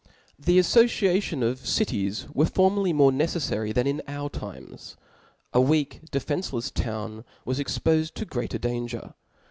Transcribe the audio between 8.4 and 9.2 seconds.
danger.